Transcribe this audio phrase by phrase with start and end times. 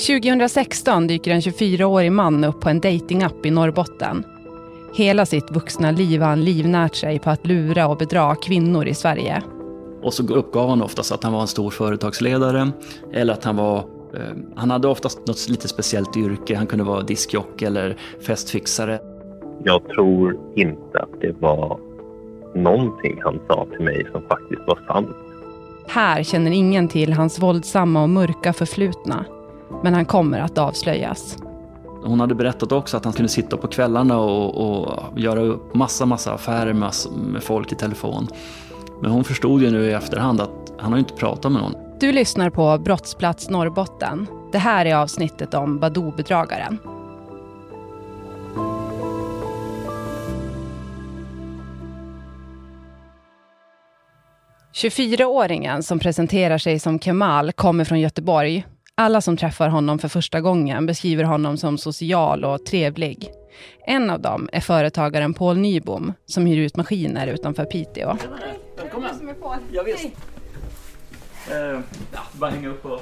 [0.00, 4.24] 2016 dyker en 24-årig man upp på en datingapp i Norrbotten.
[4.94, 8.94] Hela sitt vuxna liv har han livnärt sig på att lura och bedra kvinnor i
[8.94, 9.42] Sverige.
[10.02, 12.72] Och så uppgav han oftast att han var en stor företagsledare
[13.12, 13.78] eller att han var
[14.14, 16.56] eh, han hade oftast något lite speciellt yrke.
[16.56, 17.96] Han kunde vara diskjock eller
[18.26, 18.98] festfixare.
[19.64, 21.78] Jag tror inte att det var
[22.54, 25.16] någonting han sa till mig som faktiskt var sant.
[25.86, 29.24] Här känner ingen till hans våldsamma och mörka förflutna.
[29.82, 31.36] Men han kommer att avslöjas.
[32.04, 36.32] Hon hade berättat också att han kunde sitta på kvällarna och, och göra massa, massa
[36.32, 38.28] affärer med, med folk i telefon.
[39.02, 41.74] Men hon förstod ju nu i efterhand att han har inte pratat med någon.
[42.00, 44.26] Du lyssnar på Brottsplats Norrbotten.
[44.52, 46.78] Det här är avsnittet om Badoo-bedragaren.
[54.72, 60.40] –24-åringen som presenterar sig som Kemal kommer från Göteborg alla som träffar honom för första
[60.40, 63.30] gången beskriver honom som social och trevlig.
[63.86, 68.16] En av dem är företagaren Paul Nybom som hyr ut maskiner utanför Piteå.
[68.76, 69.10] Välkommen!
[69.72, 70.04] Ja, visst.
[70.04, 71.80] Uh,
[72.12, 73.00] ja, bara hänga upp och...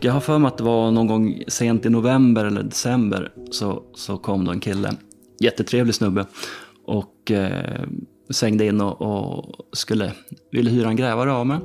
[0.00, 3.82] Jag har för mig att det var någon gång sent i november eller december så,
[3.94, 4.92] så kom då en kille,
[5.40, 6.26] jättetrevlig snubbe,
[6.84, 7.82] och eh,
[8.30, 10.12] svängde in och, och, skulle,
[10.50, 11.58] ville hyra en grävare av mig.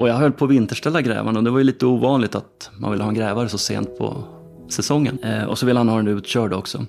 [0.00, 2.90] Och jag höll på att vinterställa grävaren och det var ju lite ovanligt att man
[2.90, 4.24] ville ha en grävare så sent på
[4.68, 5.18] säsongen.
[5.22, 6.86] Eh, och så ville han ha den utkörd också.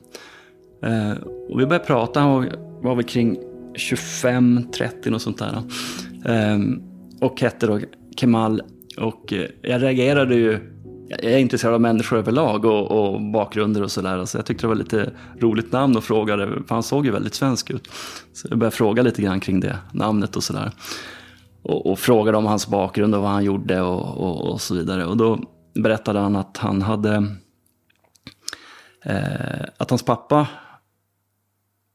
[0.83, 1.11] Eh,
[1.49, 2.47] och vi började prata, han var,
[2.81, 3.39] var väl kring
[3.73, 5.63] 25-30 och sånt där.
[6.25, 6.59] Eh,
[7.21, 7.79] och hette då
[8.17, 8.61] Kemal.
[8.97, 10.59] Och eh, jag reagerade ju,
[11.09, 14.25] jag är intresserad av människor överlag och, och bakgrunder och sådär.
[14.25, 17.33] Så jag tyckte det var lite roligt namn och frågade, för han såg ju väldigt
[17.33, 17.87] svensk ut.
[18.33, 20.71] Så jag började fråga lite grann kring det namnet och sådär
[21.63, 25.05] och, och frågade om hans bakgrund och vad han gjorde och, och, och så vidare.
[25.05, 25.39] Och då
[25.73, 27.27] berättade han att han hade
[29.05, 30.47] eh, att hans pappa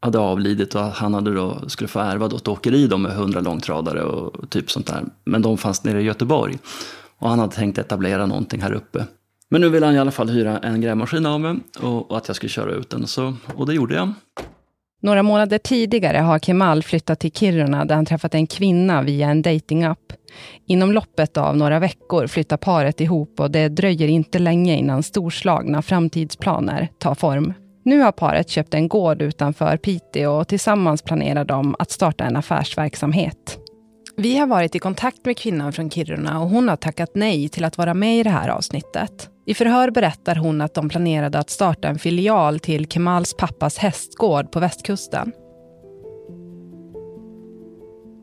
[0.01, 4.03] hade avlidit och han hade då, skulle få ärva ett åkeri då med hundra långtradare
[4.03, 5.05] och typ sånt där.
[5.25, 6.59] Men de fanns nere i Göteborg.
[7.19, 9.07] Och han hade tänkt etablera någonting här uppe.
[9.49, 12.29] Men nu ville han i alla fall hyra en grävmaskin av mig och, och att
[12.29, 13.07] jag skulle köra ut den.
[13.07, 14.13] Så, och det gjorde jag.
[15.03, 19.43] Några månader tidigare har Kemal flyttat till Kiruna där han träffat en kvinna via en
[19.43, 20.13] datingapp.
[20.67, 25.83] Inom loppet av några veckor flyttar paret ihop och det dröjer inte länge innan storslagna
[25.83, 27.55] framtidsplaner tar form.
[27.85, 32.37] Nu har paret köpt en gård utanför Piteå och tillsammans planerar de att starta en
[32.37, 33.59] affärsverksamhet.
[34.17, 37.65] Vi har varit i kontakt med kvinnan från Kiruna och hon har tackat nej till
[37.65, 39.31] att vara med i det här avsnittet.
[39.49, 44.53] I förhör berättar hon att de planerade att starta en filial till Kemals pappas hästgård
[44.53, 45.33] på västkusten.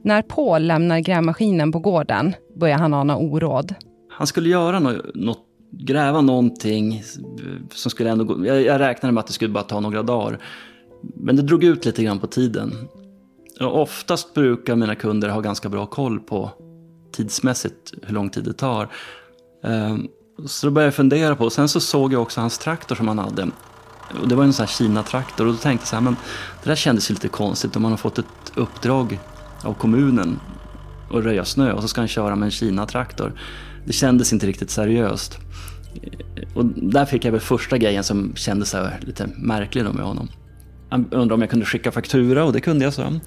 [0.04, 3.76] När Paul lämnar grävmaskinen på gården börjar han ana oråd.
[4.10, 5.40] Han skulle göra något,
[5.72, 7.04] gräva någonting
[7.72, 8.46] som skulle ändå gå.
[8.46, 10.40] Jag, jag räknade med att det skulle bara ta några dagar.
[11.16, 12.74] Men det drog ut lite grann på tiden.
[13.60, 16.52] Och oftast brukar mina kunder ha ganska bra koll på
[17.12, 18.90] tidsmässigt hur lång tid det tar.
[19.64, 20.08] Ehm,
[20.46, 23.20] så då började jag fundera på, sen så såg jag också hans traktor som han
[23.20, 23.48] hade.
[24.22, 26.16] Och det var en sån här Kina-traktor och då tänkte jag så här, men
[26.64, 29.20] det där kändes ju lite konstigt om man har fått ett uppdrag
[29.64, 30.40] av kommunen
[31.12, 33.40] att röja snö och så ska han köra med en Kina-traktor.
[33.86, 35.38] Det kändes inte riktigt seriöst.
[36.56, 40.30] Och där fick jag väl första grejen som kändes så lite märklig med honom.
[40.90, 43.20] Han undrade om jag kunde skicka faktura och det kunde jag så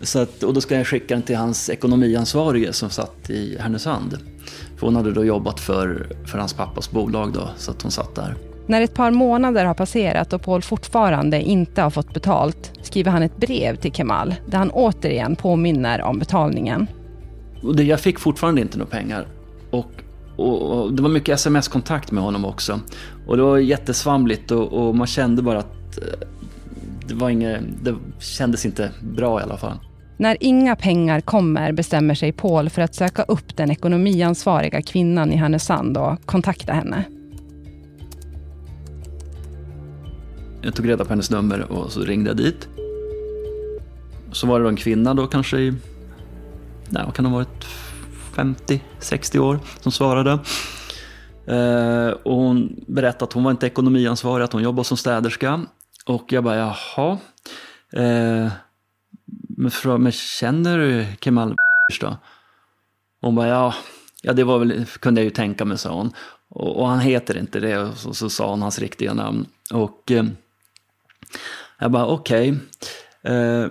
[0.00, 4.18] så att, och då ska jag skicka den till hans ekonomiansvarige som satt i Härnösand.
[4.76, 8.14] För hon hade då jobbat för, för hans pappas bolag då, så att hon satt
[8.14, 8.34] där.
[8.66, 13.22] När ett par månader har passerat och Paul fortfarande inte har fått betalt skriver han
[13.22, 16.86] ett brev till Kemal där han återigen påminner om betalningen.
[17.62, 19.26] Och det, jag fick fortfarande inte några pengar.
[19.70, 19.90] Och,
[20.36, 22.80] och, och det var mycket sms-kontakt med honom också.
[23.26, 26.28] Och det var jättesvamligt och, och man kände bara att eh,
[27.08, 29.78] det, var inget, det kändes inte bra i alla fall.
[30.16, 35.36] När inga pengar kommer bestämmer sig Paul för att söka upp den ekonomiansvariga kvinnan i
[35.36, 37.04] Härnösand och kontakta henne.
[40.62, 42.68] Jag tog reda på hennes nummer och så ringde jag dit.
[44.32, 45.74] Så var det då en kvinna då kanske i,
[46.88, 47.66] nej, vad kan ha varit
[48.34, 50.38] 50-60 år som svarade.
[51.46, 55.60] Eh, och hon berättade att hon var inte ekonomiansvarig, att hon jobbade som städerska.
[56.06, 57.18] Och jag bara, jaha.
[57.92, 58.52] Eh,
[59.56, 61.54] men, fråga, men känner du Kemal
[62.00, 62.16] då?
[63.20, 63.74] Hon bara, ja,
[64.22, 66.12] ja det var väl, kunde jag ju tänka mig, sa hon.
[66.48, 69.46] Och, och han heter inte det, och så, så, sa hon hans riktiga namn.
[69.72, 70.24] Och eh,
[71.78, 72.54] jag bara, okej.
[73.22, 73.34] Okay.
[73.34, 73.70] Eh,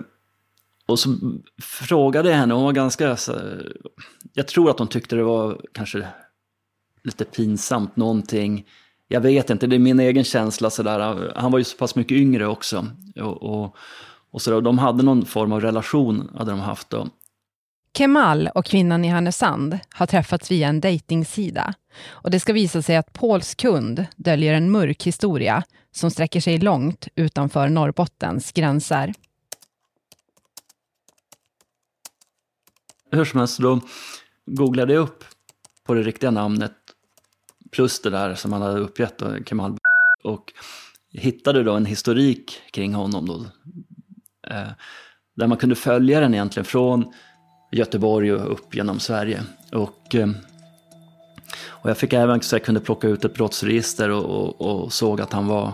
[0.86, 1.16] och så
[1.62, 3.40] frågade jag henne, hon var ganska, så,
[4.34, 6.06] jag tror att hon tyckte det var kanske
[7.04, 8.66] lite pinsamt, någonting.
[9.08, 11.32] Jag vet inte, det är min egen känsla sådär.
[11.36, 12.86] Han var ju så pass mycket yngre också.
[13.16, 13.76] Och, och,
[14.36, 17.08] och så de hade någon form av relation, hade de haft då.
[17.98, 21.74] Kemal och kvinnan i Härnösand har träffats via en dejtingsida.
[22.06, 25.62] Och det ska visa sig att Pauls kund döljer en mörk historia
[25.92, 29.14] som sträcker sig långt utanför Norrbottens gränser.
[33.10, 33.80] Hur som helst, då
[34.46, 35.24] googlade jag upp
[35.86, 36.76] på det riktiga namnet
[37.72, 39.76] plus det där som han hade uppgett, då, Kemal
[40.24, 40.52] och
[41.12, 43.44] hittade då en historik kring honom då.
[44.50, 44.68] Eh,
[45.36, 47.12] där man kunde följa den egentligen från
[47.72, 49.40] Göteborg och upp genom Sverige.
[49.72, 50.28] Och, eh,
[51.68, 55.20] och jag fick även så jag kunde plocka ut ett brottsregister och, och, och såg
[55.20, 55.72] att han var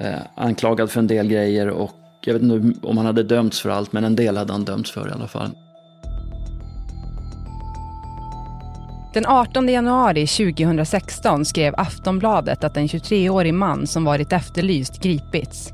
[0.00, 3.70] eh, anklagad för en del grejer och jag vet inte om han hade dömts för
[3.70, 5.50] allt men en del hade han dömts för i alla fall.
[9.14, 15.72] Den 18 januari 2016 skrev Aftonbladet att en 23-årig man som varit efterlyst gripits.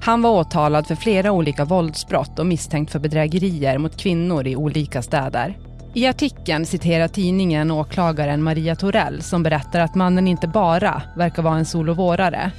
[0.00, 5.02] Han var åtalad för flera olika våldsbrott och misstänkt för bedrägerier mot kvinnor i olika
[5.02, 5.56] städer.
[5.96, 11.58] I artikeln citerar tidningen åklagaren Maria Torell som berättar att mannen inte bara verkar vara
[11.58, 12.50] en solovårare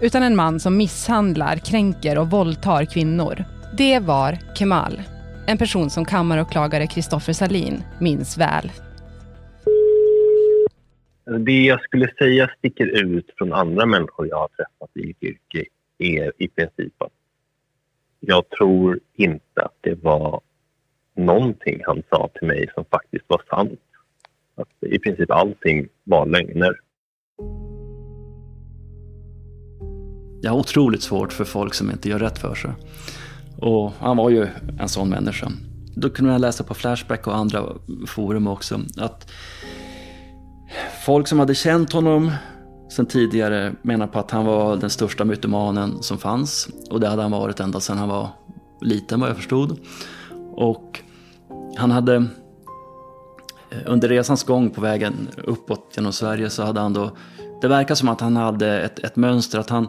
[0.00, 3.44] utan en man som misshandlar, kränker och våldtar kvinnor.
[3.76, 5.02] Det var Kemal,
[5.46, 8.70] en person som kammaråklagare Kristoffer Salin minns väl.
[11.38, 15.64] Det jag skulle säga sticker ut från andra människor jag har träffat i mitt yrke
[16.02, 17.12] är i princip att
[18.20, 20.40] jag tror inte att det var
[21.16, 23.80] någonting han sa till mig som faktiskt var sant.
[24.54, 26.80] Att I princip allting var lögner.
[30.42, 32.70] Jag har otroligt svårt för folk som inte gör rätt för sig.
[33.58, 34.46] Och han var ju
[34.80, 35.48] en sån människa.
[35.96, 37.62] Då kunde jag läsa på Flashback och andra
[38.06, 39.30] forum också att
[41.04, 42.32] folk som hade känt honom
[42.92, 46.68] sen tidigare menar på att han var den största mytomanen som fanns.
[46.90, 48.28] Och det hade han varit ända sedan han var
[48.80, 49.78] liten vad jag förstod.
[50.52, 51.00] Och
[51.76, 52.14] han hade
[53.70, 57.10] eh, under resans gång på vägen uppåt genom Sverige så hade han då,
[57.60, 59.88] det verkar som att han hade ett, ett mönster att han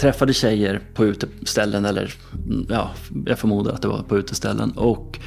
[0.00, 2.90] träffade tjejer på uteställen eller mm, ja,
[3.26, 5.18] jag förmodar att det var på uteställen och,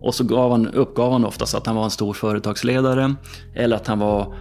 [0.00, 3.14] och så gav han, uppgav han oftast att han var en stor företagsledare
[3.54, 4.34] eller att han var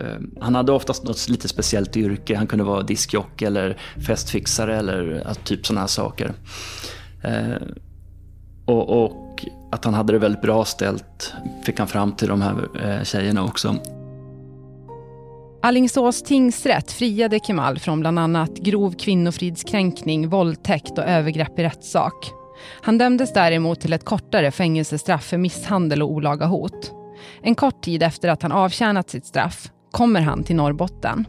[0.00, 2.36] Eh, han hade oftast något lite speciellt yrke.
[2.36, 3.76] Han kunde vara diskjock eller
[4.06, 6.32] festfixare eller typ sådana här saker.
[7.22, 7.62] Eh,
[8.64, 11.34] och, och, att han hade det väldigt bra ställt
[11.64, 13.76] fick han fram till de här eh, tjejerna också.
[15.62, 22.32] Allingsås tingsrätt friade Kemal från bland annat grov kvinnofridskränkning, våldtäkt och övergrepp i rättssak.
[22.82, 26.92] Han dömdes däremot till ett kortare fängelsestraff för misshandel och olaga hot.
[27.42, 31.24] En kort tid efter att han avtjänat sitt straff kommer han till Norrbotten.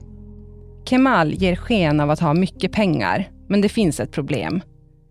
[0.86, 4.62] Kemal ger sken av att ha mycket pengar, men det finns ett problem.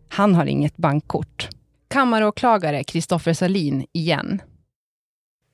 [0.08, 1.48] Han har inget bankkort.
[1.88, 4.42] Kammaråklagare Kristoffer Salin igen.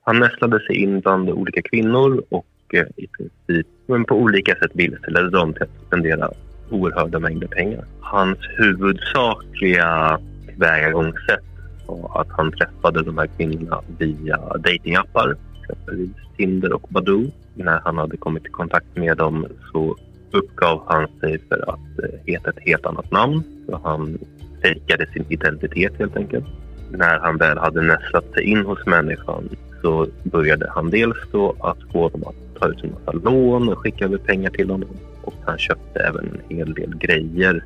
[0.05, 4.71] Han nästlade sig in bland olika kvinnor och eh, i princip men på olika sätt
[4.75, 6.31] vilseledde dem till att spendera
[6.71, 7.85] oerhörda mängder pengar.
[8.01, 11.45] Hans huvudsakliga tillvägagångssätt
[11.87, 15.37] var att han träffade de här kvinnorna via datingappar,
[15.73, 19.97] exempelvis Tinder och Badoo när han hade kommit i kontakt med dem så
[20.31, 23.43] uppgav han sig för att eh, heta ett helt annat namn.
[23.67, 24.19] Så han
[24.63, 26.45] fejkade sin identitet helt enkelt.
[26.91, 29.49] När han väl hade nästlat sig in hos människan
[29.83, 33.79] så började han dels då att få dem att ta ut en massa lån och
[33.79, 34.89] skicka över pengar till honom.
[35.23, 37.65] Och han köpte även en hel del grejer.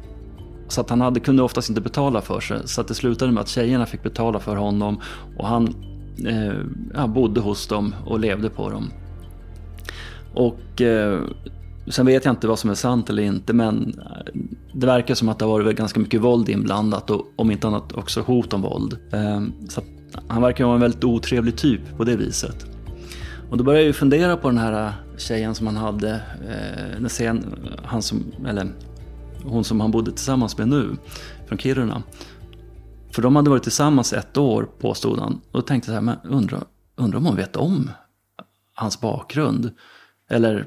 [0.69, 2.59] Så att han hade, kunde oftast inte betala för sig.
[2.65, 5.01] Så att det slutade med att tjejerna fick betala för honom
[5.37, 5.75] och han
[6.94, 8.90] eh, bodde hos dem och levde på dem.
[10.35, 11.20] Och eh,
[11.88, 14.40] sen vet jag inte vad som är sant eller inte men eh,
[14.73, 17.92] det verkar som att det har varit ganska mycket våld inblandat och om inte annat
[17.92, 18.96] också hot om våld.
[19.12, 19.82] Eh, så
[20.28, 22.66] han verkar vara en väldigt otrevlig typ på det viset.
[23.50, 26.20] Och då började jag ju fundera på den här eh, tjejen som han hade,
[27.00, 28.68] eh, sen, eh, han som, eller
[29.44, 30.96] hon som han bodde tillsammans med nu,
[31.46, 32.02] från Kiruna.
[33.16, 35.32] För de hade varit tillsammans ett år påstod han.
[35.32, 36.64] Och då tänkte jag så här, men undrar,
[36.96, 37.90] undrar om hon vet om
[38.75, 39.70] hans bakgrund.
[40.30, 40.66] Eller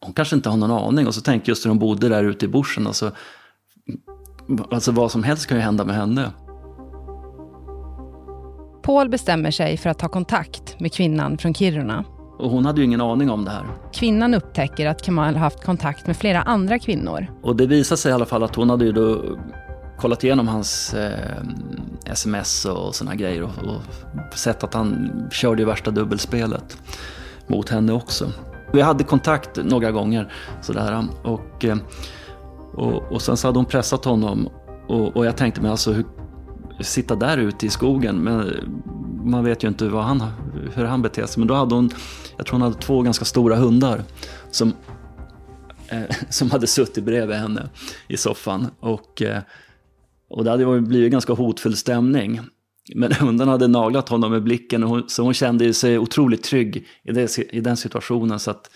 [0.00, 1.06] hon kanske inte har någon aning.
[1.06, 2.86] Och så tänker just hur de bodde där ute i bushen.
[2.86, 3.12] Alltså,
[4.70, 6.30] alltså vad som helst kan ju hända med henne.
[8.82, 12.04] Paul bestämmer sig för att ta kontakt med kvinnan från Kiruna.
[12.38, 13.66] Och hon hade ju ingen aning om det här.
[13.92, 17.26] Kvinnan upptäcker att Kamal haft kontakt med flera andra kvinnor.
[17.42, 19.22] Och det visar sig i alla fall att hon hade ju då
[19.98, 21.42] kollat igenom hans eh,
[22.04, 23.82] sms och såna grejer och, och
[24.34, 26.78] sett att han körde ju värsta dubbelspelet.
[27.46, 28.32] mot henne också.
[28.72, 31.76] Vi hade kontakt några gånger sådär och, eh,
[32.72, 34.48] och, och sen så hade hon pressat honom
[34.88, 36.04] och, och jag tänkte mig alltså hur,
[36.80, 38.16] sitta där ute i skogen.
[38.16, 38.54] Men
[39.24, 40.22] man vet ju inte vad han,
[40.74, 41.40] hur han beter sig.
[41.40, 41.90] Men då hade hon,
[42.36, 44.02] jag tror hon hade två ganska stora hundar
[44.50, 44.72] som,
[45.88, 47.68] eh, som hade suttit bredvid henne
[48.08, 48.66] i soffan.
[48.80, 49.42] Och, eh,
[50.28, 52.40] och det hade blivit ganska hotfull stämning.
[52.94, 56.86] Men hunden hade naglat honom med blicken och hon, så hon kände sig otroligt trygg
[57.02, 58.38] i, det, i den situationen.
[58.38, 58.70] Så, att,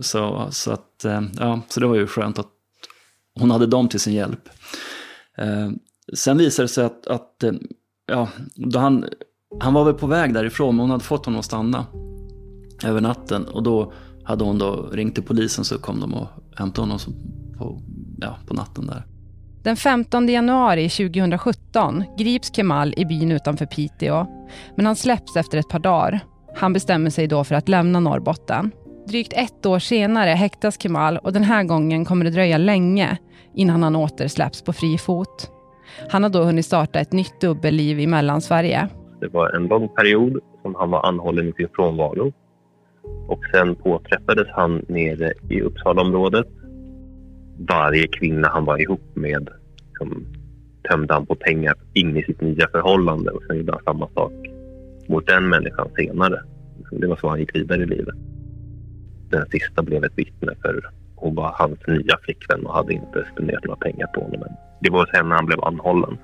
[0.00, 2.50] så, så, att, eh, ja, så det var ju skönt att
[3.34, 4.48] hon hade dem till sin hjälp.
[5.38, 5.70] Eh,
[6.14, 7.52] sen visade det sig att, att eh,
[8.06, 9.04] ja, då han,
[9.60, 11.86] han var väl på väg därifrån, men hon hade fått honom att stanna
[12.84, 13.44] över natten.
[13.44, 13.92] Och då
[14.24, 16.98] hade hon då ringt till polisen så kom de och hämtade honom
[17.58, 17.82] på,
[18.18, 19.11] ja, på natten där.
[19.64, 24.26] Den 15 januari 2017 grips Kemal i byn utanför Piteå.
[24.76, 26.20] Men han släpps efter ett par dagar.
[26.54, 28.70] Han bestämmer sig då för att lämna Norrbotten.
[29.08, 33.18] Drygt ett år senare häktas Kemal och den här gången kommer det dröja länge
[33.54, 35.50] innan han åter släpps på fri fot.
[36.10, 38.88] Han har då hunnit starta ett nytt dubbelliv i Mellansverige.
[39.20, 42.32] Det var en lång period som han var anhållen i sin frånvaro.
[43.28, 46.46] Och sen påträffades han nere i Uppsalaområdet.
[47.58, 49.48] Varje kvinna han var ihop med
[49.98, 50.26] som
[50.90, 54.32] tömde han på pengar in i sitt nya förhållande och sen gjorde han samma sak
[55.08, 56.42] mot den människan senare.
[56.78, 58.14] Liksom, det var så han gick vidare i livet.
[59.30, 63.64] Den sista blev ett vittne för hon var hans nya flickvän och hade inte spenderat
[63.64, 64.56] några pengar på honom.
[64.80, 66.18] Det var sen när han blev anhållen.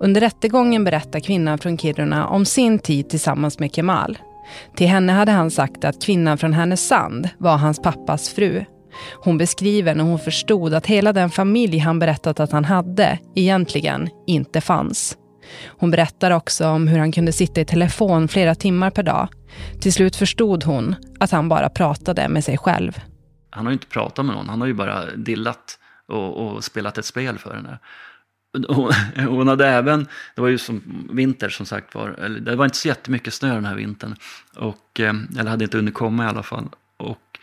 [0.00, 4.18] Under rättegången berättar kvinnan från Kiruna om sin tid tillsammans med Kemal.
[4.76, 8.64] Till henne hade han sagt att kvinnan från Härnösand var hans pappas fru.
[9.14, 14.08] Hon beskriver när hon förstod att hela den familj han berättat att han hade egentligen
[14.26, 15.16] inte fanns.
[15.66, 19.28] Hon berättar också om hur han kunde sitta i telefon flera timmar per dag.
[19.80, 23.00] Till slut förstod hon att han bara pratade med sig själv.
[23.50, 26.98] Han har ju inte pratat med någon, han har ju bara dillat och, och spelat
[26.98, 27.78] ett spel för henne.
[29.28, 32.76] Hon hade även, det var ju som vinter som sagt var, eller det var inte
[32.76, 34.16] så jättemycket snö den här vintern.
[34.56, 36.68] Och, eh, eller hade inte hunnit komma i alla fall.
[36.96, 37.38] Och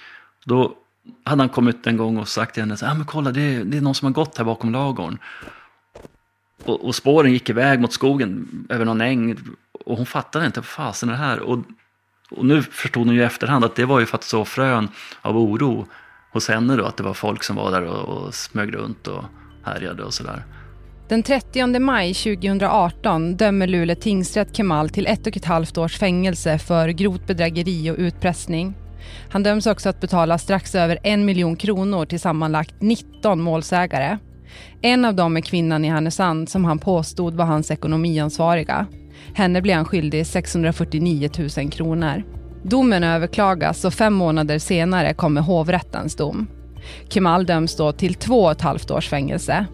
[0.45, 0.75] då
[1.23, 3.63] hade han kommit en gång och sagt till henne, så, ah, men kolla det är,
[3.63, 5.17] det är någon som har gått här bakom lagorn.
[6.63, 9.37] Och, och, spåren gick iväg mot skogen över någon äng.
[9.85, 11.39] Och hon fattade inte, vad fasen är det här?
[11.39, 11.59] Och,
[12.31, 14.89] och nu förstod hon ju i efterhand att det var ju för att så frön
[15.21, 15.87] av oro
[16.31, 19.23] hos henne då, att det var folk som var där och, och smög runt och
[19.63, 20.43] härjade och sådär.
[21.09, 26.59] Den 30 maj 2018 dömer Luleå tingsrätt Kemal till ett och ett halvt års fängelse
[26.59, 28.73] för grovt bedrägeri och utpressning.
[29.29, 34.17] Han döms också att betala strax över en miljon kronor till sammanlagt 19 målsägare.
[34.81, 38.87] En av dem är kvinnan i Härnösand som han påstod var hans ekonomiansvariga.
[39.33, 42.23] Henne blir han skyldig 649 000 kronor.
[42.63, 46.47] Domen överklagas och fem månader senare kommer hovrättens dom.
[47.09, 49.65] Kemal döms då till två och ett halvt års fängelse.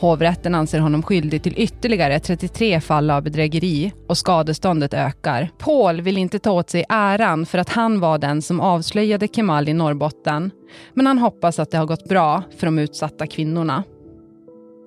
[0.00, 5.50] Hovrätten anser honom skyldig till ytterligare 33 fall av bedrägeri och skadeståndet ökar.
[5.58, 9.68] Paul vill inte ta åt sig äran för att han var den som avslöjade Kemal
[9.68, 10.50] i Norrbotten.
[10.94, 13.82] Men han hoppas att det har gått bra för de utsatta kvinnorna.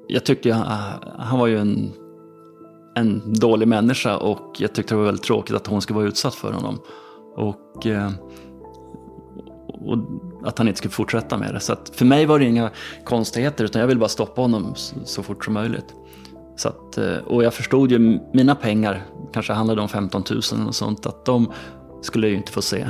[0.07, 1.91] Jag tyckte han, han var ju en,
[2.95, 6.35] en dålig människa och jag tyckte det var väldigt tråkigt att hon skulle vara utsatt
[6.35, 6.79] för honom.
[7.35, 8.11] Och, eh,
[9.67, 9.97] och
[10.43, 11.59] att han inte skulle fortsätta med det.
[11.59, 12.69] Så för mig var det inga
[13.03, 15.93] konstigheter utan jag ville bara stoppa honom så, så fort som möjligt.
[16.55, 20.75] Så att, eh, och jag förstod ju, mina pengar, kanske handlade om 15 000 och
[20.75, 21.51] sånt, att de
[22.01, 22.87] skulle jag ju inte få se.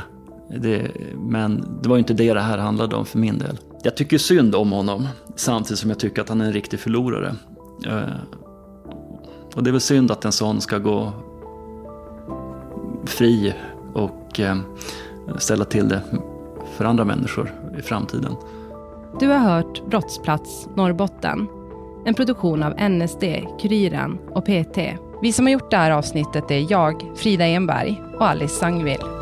[0.57, 3.57] Det, men det var ju inte det det här handlade om för min del.
[3.83, 7.35] Jag tycker synd om honom samtidigt som jag tycker att han är en riktig förlorare.
[7.87, 8.03] Eh,
[9.55, 11.13] och det är väl synd att en sån ska gå
[13.05, 13.53] fri
[13.93, 14.57] och eh,
[15.37, 16.01] ställa till det
[16.79, 18.35] för andra människor i framtiden.
[19.19, 21.47] Du har hört Brottsplats Norrbotten.
[22.05, 23.23] En produktion av NSD,
[23.61, 24.77] Kuriren och PT.
[25.21, 29.18] Vi som har gjort det här avsnittet är jag, Frida Enberg och Alice Sangvill.